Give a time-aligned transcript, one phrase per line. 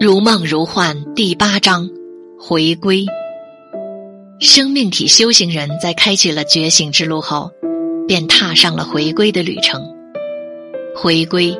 [0.00, 1.90] 如梦如幻第八章，
[2.38, 3.04] 回归。
[4.38, 7.50] 生命体修行人在开启了觉醒之路后，
[8.06, 9.82] 便踏上了回归的旅程。
[10.94, 11.52] 回归，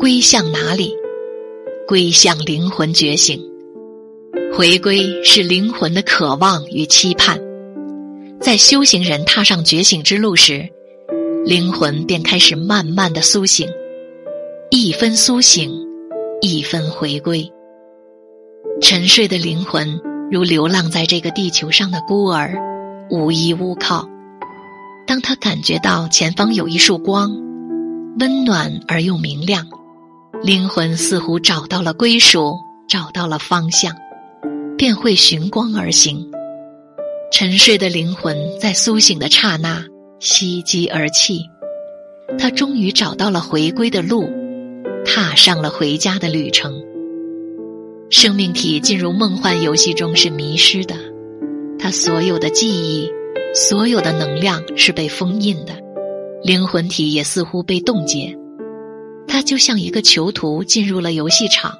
[0.00, 0.94] 归向哪里？
[1.86, 3.38] 归向灵魂觉醒。
[4.56, 7.38] 回归是灵魂的渴望与期盼。
[8.40, 10.66] 在修行人踏上觉醒之路时，
[11.44, 13.68] 灵魂便开始慢慢的苏醒，
[14.70, 15.70] 一分苏醒，
[16.40, 17.46] 一分回归。
[18.80, 22.54] 沉睡的灵魂如流浪在这个地球上的孤儿，
[23.10, 24.06] 无依无靠。
[25.06, 27.30] 当他感觉到前方有一束光，
[28.18, 29.66] 温暖而又明亮，
[30.42, 32.54] 灵魂似乎找到了归属，
[32.86, 33.94] 找到了方向，
[34.76, 36.30] 便会寻光而行。
[37.32, 39.84] 沉睡的灵魂在苏醒的刹那
[40.20, 41.40] 喜极而泣，
[42.38, 44.28] 他终于找到了回归的路，
[45.04, 46.82] 踏上了回家的旅程。
[48.08, 50.94] 生命体进入梦幻游戏中是迷失的，
[51.76, 53.10] 他所有的记忆、
[53.52, 55.74] 所有的能量是被封印的，
[56.44, 58.32] 灵魂体也似乎被冻结。
[59.26, 61.76] 他就像一个囚徒进入了游戏场，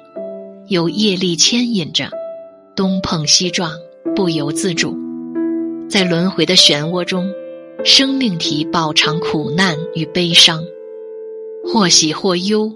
[0.67, 2.09] 由业力牵引着，
[2.75, 3.71] 东碰西撞，
[4.13, 4.97] 不由自主。
[5.89, 7.31] 在轮回的漩涡中，
[7.85, 10.61] 生命体饱尝苦难与悲伤，
[11.63, 12.69] 或喜或忧，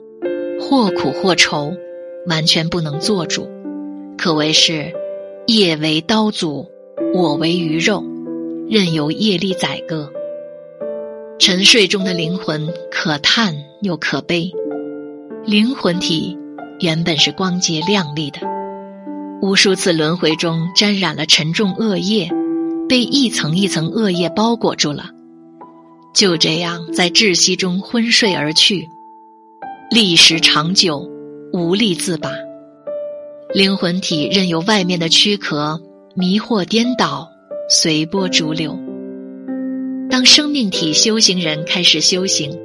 [0.58, 1.74] 或苦或愁。
[2.28, 3.48] 完全不能做主，
[4.18, 4.94] 可谓是
[5.48, 6.68] 业为刀俎，
[7.14, 8.04] 我为鱼肉，
[8.70, 10.12] 任由业力宰割。
[11.40, 14.52] 沉睡中的灵魂可叹又可悲，
[15.44, 16.38] 灵魂体
[16.80, 18.40] 原本是光洁亮丽的，
[19.42, 22.30] 无数次轮回中沾染了沉重恶业，
[22.88, 25.10] 被一层一层恶业包裹住了，
[26.14, 28.88] 就这样在窒息中昏睡而去，
[29.90, 31.11] 历时长久。
[31.54, 32.32] 无力自拔，
[33.54, 35.82] 灵魂体任由外面的躯壳
[36.16, 37.30] 迷惑颠倒，
[37.70, 38.80] 随波逐流。
[40.10, 42.58] 当生命体修行人开始修行，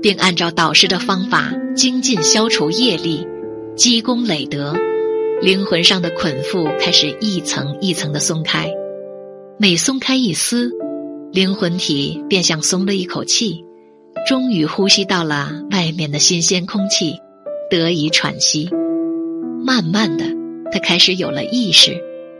[0.00, 3.26] 并按照导师的方法精进消除业力，
[3.74, 4.76] 积功累德，
[5.42, 8.72] 灵魂上的捆缚开始一层一层的松开。
[9.58, 10.70] 每松开一丝，
[11.32, 13.64] 灵魂体便像松了一口气，
[14.28, 17.16] 终于呼吸到了外面的新鲜空气。
[17.70, 18.68] 得以喘息，
[19.64, 20.24] 慢慢的，
[20.72, 21.96] 他开始有了意识，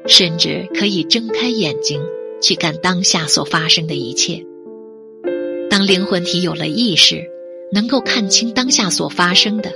[0.06, 2.02] 甚至可以睁开眼睛
[2.42, 4.44] 去看当下所发生的一切。
[5.70, 7.24] 当灵魂体有了意识，
[7.72, 9.72] 能够看清当下所发生的，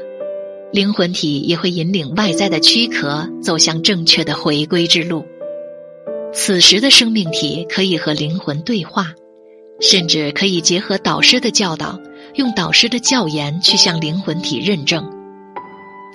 [0.72, 5.24] 灵魂体也会引领外在的躯壳走向正确的回归之路。
[6.32, 9.14] 此时的生命体可以和灵魂对话，
[9.80, 12.00] 甚至可以结合导师的教导，
[12.34, 15.08] 用导师的教研去向灵魂体认证。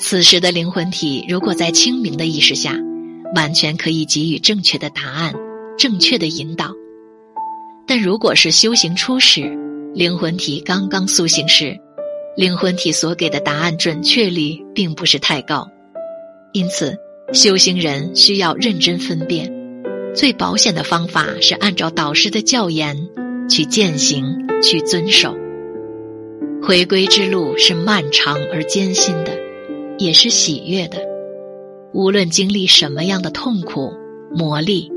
[0.01, 2.73] 此时的灵魂体，如果在清明的意识下，
[3.35, 5.33] 完全可以给予正确的答案、
[5.77, 6.71] 正确的引导。
[7.85, 9.51] 但如果是修行初始，
[9.93, 11.77] 灵魂体刚刚苏醒时，
[12.37, 15.67] 灵魂体所给的答案准确率并不是太高。
[16.53, 16.95] 因此，
[17.33, 19.53] 修行人需要认真分辨，
[20.15, 23.09] 最保险的方法是按照导师的教言
[23.49, 25.35] 去践行、去遵守。
[26.63, 29.48] 回归之路是漫长而艰辛的。
[29.99, 30.97] 也是喜悦的，
[31.93, 33.91] 无论经历什么样的痛苦
[34.33, 34.89] 磨砺，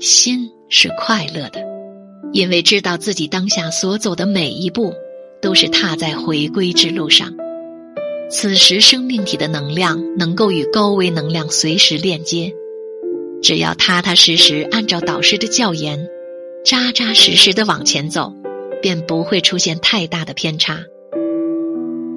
[0.00, 1.60] 心是快乐的，
[2.32, 4.94] 因为知道自己当下所走的每一步，
[5.42, 7.34] 都是踏在回归之路上。
[8.30, 12.54] 此时生命体的能量能够与高维能量随时链接，
[13.42, 16.08] 只要踏踏实实按照导师的教言，
[16.64, 18.32] 扎扎实实的往前走，
[18.80, 20.82] 便不会出现太大的偏差。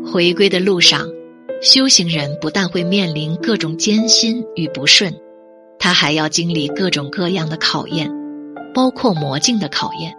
[0.05, 1.18] 回归的路上。
[1.61, 5.13] 修行人不但会面临各种艰辛与不顺，
[5.77, 8.09] 他还要经历各种各样的考验，
[8.73, 10.13] 包括魔镜的考验。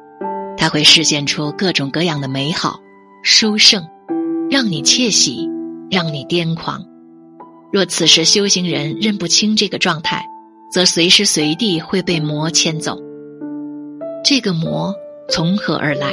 [0.58, 2.78] 他会示现出各种各样的美好、
[3.22, 3.82] 殊胜，
[4.50, 5.48] 让你窃喜，
[5.90, 6.84] 让你癫狂。
[7.72, 10.22] 若此时修行人认不清这个状态，
[10.70, 12.98] 则随时随地会被魔牵走。
[14.22, 14.94] 这个魔
[15.30, 16.12] 从何而来？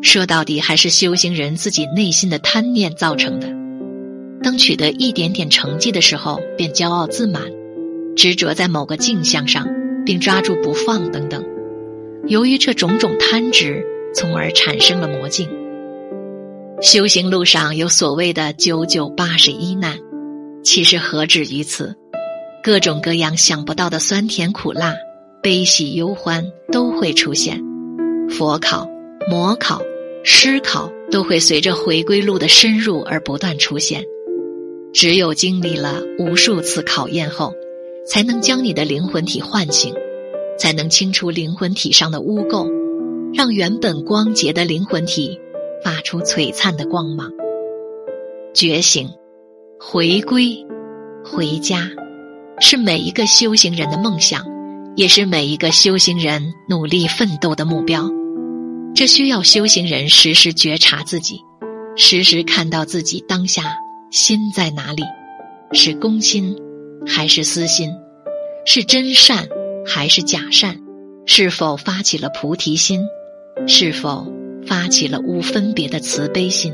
[0.00, 3.48] 说到底，还是修行人自己内心的贪念造成的。
[4.44, 7.42] 当取得一点点成绩的时候，便骄傲自满，
[8.14, 9.66] 执着在某个镜像上，
[10.04, 11.42] 并抓住不放等等。
[12.26, 13.82] 由于这种种贪执，
[14.14, 15.48] 从而产生了魔镜。
[16.82, 19.98] 修行路上有所谓的九九八十一难，
[20.62, 21.96] 其实何止于此？
[22.62, 24.94] 各种各样想不到的酸甜苦辣、
[25.42, 27.62] 悲喜忧欢都会出现。
[28.28, 28.86] 佛考、
[29.28, 29.80] 魔考、
[30.22, 34.04] 师考都会随着回归路的深入而不断出现。
[34.94, 37.52] 只有经历了无数次考验后，
[38.06, 39.92] 才能将你的灵魂体唤醒，
[40.56, 42.70] 才能清除灵魂体上的污垢，
[43.34, 45.40] 让原本光洁的灵魂体
[45.82, 47.32] 发出璀璨的光芒。
[48.54, 49.10] 觉醒，
[49.80, 50.64] 回归，
[51.24, 51.90] 回家，
[52.60, 54.46] 是每一个修行人的梦想，
[54.94, 58.08] 也是每一个修行人努力奋斗的目标。
[58.94, 61.40] 这需要修行人时时觉察自己，
[61.96, 63.76] 时时看到自己当下。
[64.14, 65.02] 心在哪里？
[65.72, 66.56] 是公心
[67.04, 67.90] 还是私心？
[68.64, 69.48] 是真善
[69.84, 70.76] 还是假善？
[71.26, 73.00] 是否发起了菩提心？
[73.66, 74.24] 是否
[74.68, 76.72] 发起了无分别的慈悲心？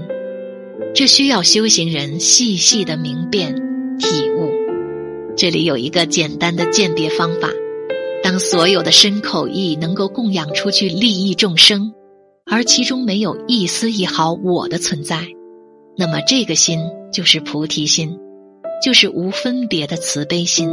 [0.95, 3.55] 这需要修行人细细的明辨
[3.99, 4.53] 体悟。
[5.35, 7.49] 这里有一个简单的鉴别方法：
[8.23, 11.91] 当所有的身口意能够供养出去利益众生，
[12.45, 15.27] 而其中没有一丝一毫我的存在。
[16.01, 16.81] 那么，这个心
[17.13, 18.19] 就是菩提心，
[18.83, 20.71] 就是无分别的慈悲心。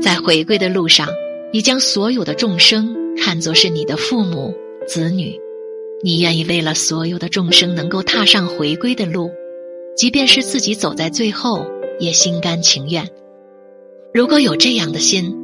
[0.00, 1.08] 在回归的路上，
[1.52, 4.54] 你将所有的众生看作是你的父母、
[4.86, 5.36] 子女，
[6.04, 9.32] 你愿意为了所有的众生能够踏上回归的路，
[9.96, 11.66] 即便是自己走在最后，
[11.98, 13.04] 也心甘情愿。
[14.14, 15.36] 如果有这样的心，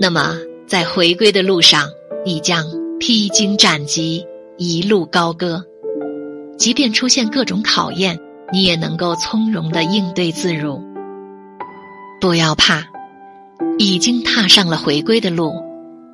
[0.00, 1.88] 那么在回归的路上，
[2.26, 2.66] 你将
[2.98, 4.26] 披荆斩棘，
[4.58, 5.64] 一路高歌。
[6.62, 8.16] 即便出现各种考验，
[8.52, 10.80] 你也能够从容的应对自如。
[12.20, 12.86] 不要怕，
[13.80, 15.54] 已经踏上了回归的路，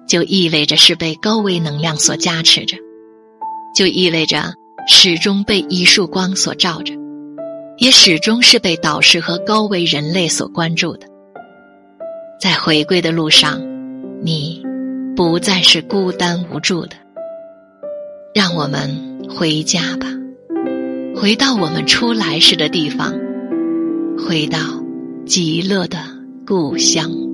[0.09, 2.79] 就意味着是被高维能量所加持着，
[3.77, 4.55] 就意味着
[4.89, 6.95] 始终被一束光所照着，
[7.77, 11.07] 也始终是被导师和高维人类所关注的。
[12.41, 13.61] 在回归的路上，
[14.23, 14.65] 你
[15.15, 16.97] 不再是孤单无助的。
[18.35, 20.07] 让我们回家吧。
[21.21, 23.13] 回到我们初来时的地方，
[24.17, 24.59] 回到
[25.27, 25.99] 极乐的
[26.47, 27.28] 故乡。